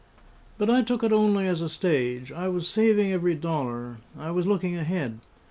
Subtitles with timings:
[0.57, 2.31] But I took it only as a stage.
[2.31, 5.19] I was saving every dollar; I was looking ahead.